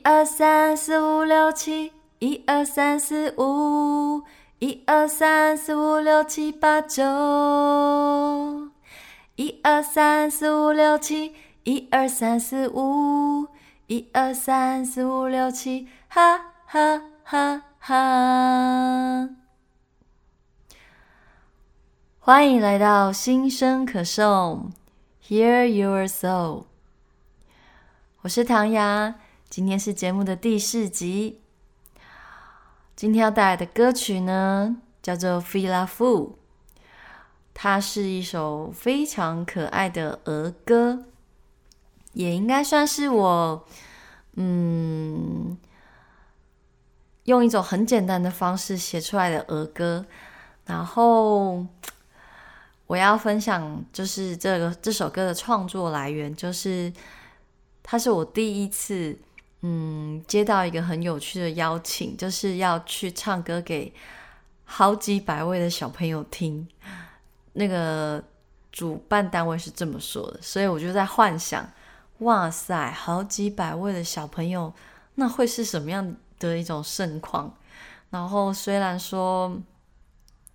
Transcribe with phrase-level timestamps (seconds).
[0.00, 4.22] 一二三四五六七，一二三四五，
[4.58, 7.04] 一二三四五六七八九，
[9.36, 11.34] 一二三四五六七，
[11.64, 13.48] 一二三四五，
[13.88, 19.28] 一二三四五六七，哈哈哈哈！
[22.20, 24.72] 欢迎来到新生可颂
[25.28, 26.64] ，Hear Your Soul。
[28.22, 29.16] 我是唐雅。
[29.50, 31.40] 今天是节目的第四集。
[32.94, 36.28] 今天要带来的歌曲呢，叫做《Fila Fu》，
[37.52, 41.06] 它是一首非常可爱的儿歌，
[42.12, 43.66] 也应该算是我
[44.34, 45.58] 嗯
[47.24, 50.06] 用一种很简单的方式写出来的儿歌。
[50.66, 51.66] 然后
[52.86, 56.92] 我要分享，就是这个这首歌的创作来源，就是
[57.82, 59.18] 它是我第一次。
[59.62, 63.92] 嗯，接到一个很有趣的邀请，就是要去唱歌给
[64.64, 66.66] 好几百位的小朋友听。
[67.52, 68.22] 那个
[68.72, 71.68] 主办单位是这么说的，所以我就在幻想：
[72.18, 74.72] 哇塞，好几百位的小朋友，
[75.16, 77.54] 那会是什么样的一种盛况？
[78.08, 79.60] 然后虽然说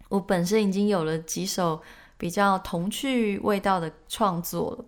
[0.10, 1.82] 我本身已经有了几首
[2.18, 4.86] 比较童趣味道的创作了。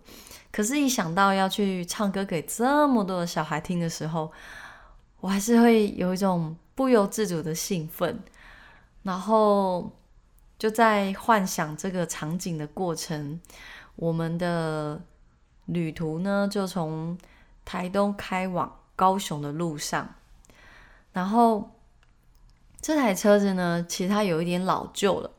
[0.50, 4.32] 可是，一想到要去唱歌给这么多的小孩听的时候，
[5.20, 8.18] 我还是会有一种不由自主的兴奋。
[9.02, 9.92] 然后
[10.58, 13.40] 就在幻想这个场景的过程，
[13.96, 15.00] 我们的
[15.66, 17.16] 旅途呢，就从
[17.64, 20.14] 台东开往高雄的路上。
[21.12, 21.70] 然后
[22.80, 25.30] 这台车子呢，其实它有一点老旧了，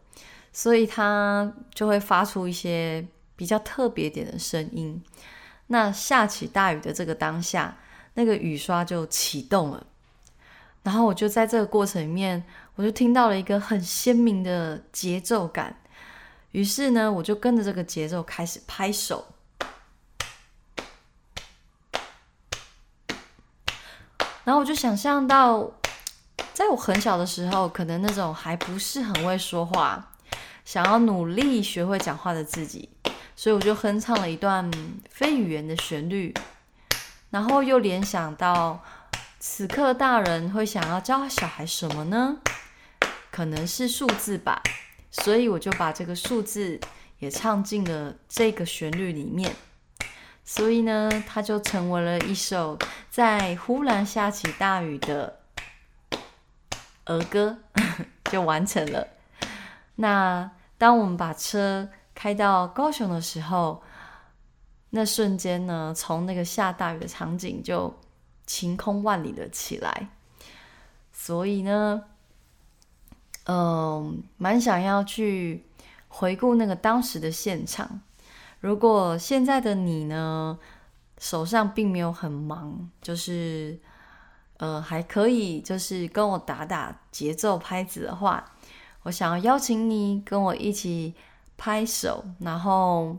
[0.52, 3.08] 所以它就会发出一些。
[3.40, 5.02] 比较特别点的声音，
[5.68, 7.78] 那下起大雨的这个当下，
[8.16, 9.88] 那个雨刷就启动了，
[10.84, 12.44] 然后我就在这个过程里面，
[12.76, 15.74] 我就听到了一个很鲜明的节奏感，
[16.52, 19.26] 于是呢，我就跟着这个节奏开始拍手，
[24.44, 25.72] 然后我就想象到，
[26.54, 30.09] 在我很小的时候，可能那种还不是很会说话，
[30.70, 32.88] 想要努力学会讲话的自己。
[33.36, 34.70] 所以我就哼唱了一段
[35.10, 36.32] 非语言的旋律，
[37.32, 38.84] 然后又联想到
[39.40, 42.38] 此刻大人会想要教小孩什么呢？
[43.32, 44.62] 可能是数字吧。
[45.10, 46.80] 所以我就把这个数字
[47.18, 49.56] 也唱进了这个旋律里面。
[50.46, 52.78] 所以呢，它就成为了一首
[53.10, 55.40] 在忽然下起大雨的
[57.06, 57.58] 儿歌，
[58.30, 59.08] 就完成了。
[59.96, 61.88] 那当我们把车。
[62.16, 63.82] 开到高雄的时候，
[64.90, 67.98] 那瞬间呢，从那个下大雨的场景就
[68.46, 70.10] 晴空万里了起来。
[71.14, 72.04] 所以呢，
[73.46, 75.66] 嗯，蛮想要去
[76.10, 78.02] 回顾那个当时的现场。
[78.60, 80.60] 如果现在的你呢，
[81.20, 83.80] 手上并没有很忙，就是
[84.58, 88.44] 呃还可以，就是跟我打打节奏拍子的话，
[89.04, 91.14] 我想要邀请你跟我一起。
[91.62, 93.18] 拍手，然后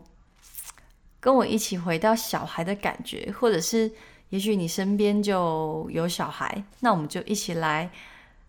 [1.19, 3.91] 跟我一起回到小孩的感觉，或者是
[4.29, 7.91] 也许你身边就有小孩，那我们就一起来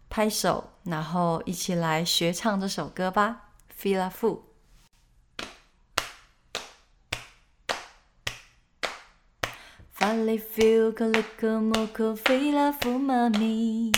[0.08, 3.50] 拍手，然后一起来学唱这首歌吧。
[3.78, 4.38] Feel a fool。
[9.94, 13.92] Finally feel a little more cool, feel a fool, mommy.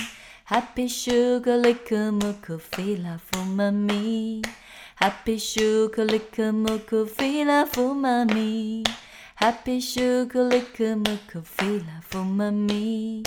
[0.45, 4.41] Happy sugar, little more cool, feel a fool, mommy.
[4.95, 8.83] Happy sugar lick muck feel for mommy.
[9.35, 13.23] Happy sugar lick muck feel for mommy.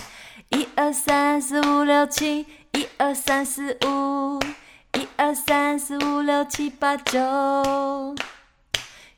[0.50, 4.38] 一二三四五六七，一二三四五，
[4.98, 8.14] 一二三四五六七八九，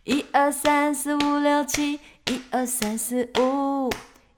[0.05, 3.91] 一二三四五六七，一二三四五，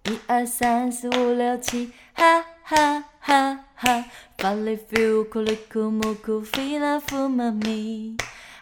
[0.05, 4.05] 一二三四五六七，哈哈 哈哈。
[4.39, 8.17] Finally feel kuliku muku feel for mommy.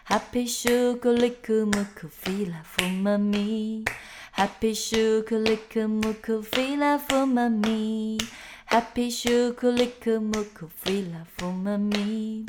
[0.05, 3.83] Happy sugar liku muku feel for mommy.
[4.31, 8.17] Happy sugar liku muku feel for mommy.
[8.65, 12.45] Happy sugar liku muku feel for mommy.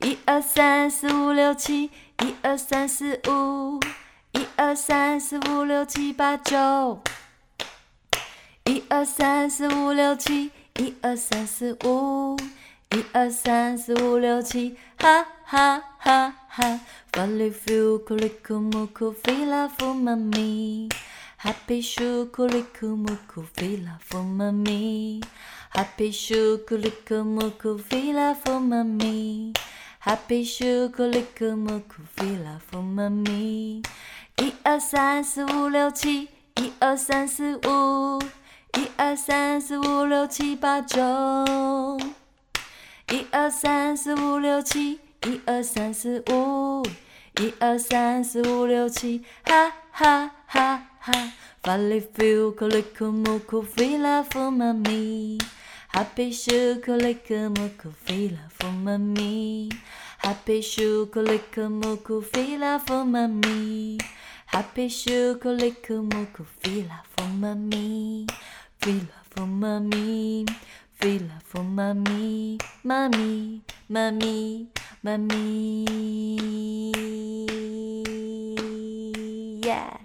[0.00, 1.90] 一二三四五六七，
[2.22, 3.78] 一二三四五，
[4.32, 7.02] 一二三四五六七八九，
[8.64, 12.35] 一二三四五六七， 一二三四五。
[12.91, 16.79] 一二三四五六七，哈哈哈哈
[17.11, 20.89] ！Finally feel cool, cool, cool, feel love for mommy.
[21.37, 25.21] Happy shukuliku muku fila for mommy.
[25.69, 29.53] Happy shukuliku muku fila for mommy.
[29.99, 33.83] Happy shukuliku muku fila for mommy.
[34.37, 38.19] 一二三四五六七，一二三四五，
[38.77, 40.99] 一二三四五六七八九，
[43.11, 46.83] 一二三四五六七，一二三四五。
[47.39, 51.31] 一二三四五六七，哈哈哈哈！
[51.63, 55.37] 法里夫克里克木库菲拉夫妈咪，
[55.87, 56.51] 哈皮舒
[56.83, 59.69] 克里克木库菲拉夫妈咪，
[60.17, 63.97] 哈皮舒克里克木库菲拉夫妈咪，
[64.45, 68.27] 哈皮舒克里克木库菲拉夫妈咪，
[68.79, 70.45] 菲拉夫妈咪。
[70.97, 74.67] Feel for mommy, mommy, mommy,
[75.01, 75.85] mommy,
[79.61, 79.97] yeah。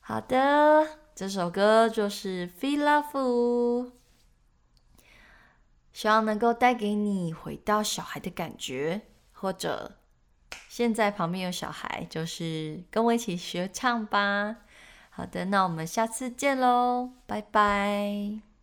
[0.00, 3.92] 好的，这首歌就是 Feel Love，
[5.92, 9.98] 希望能够带给你回到小孩的感觉，或者
[10.68, 14.56] 现在旁边有小孩，就是跟我一起学唱吧。
[15.16, 18.53] 好的，那我们下次见喽，拜拜。